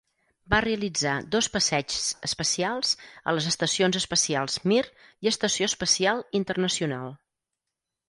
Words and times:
Va 0.51 0.59
realitzar 0.65 1.11
dos 1.35 1.49
passeigs 1.57 1.99
espacials, 2.29 2.95
a 3.33 3.37
les 3.41 3.51
estacions 3.53 4.01
espacials 4.03 4.61
Mir 4.73 4.83
i 4.89 5.33
Estació 5.37 5.71
Espacial 5.75 6.29
Internacional. 6.45 7.19